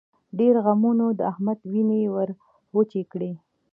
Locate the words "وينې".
1.71-1.99